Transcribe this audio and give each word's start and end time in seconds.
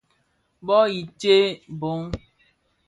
Bông 0.65 0.89
i 0.99 1.01
tséé 1.19 1.39
bông. 1.79 2.03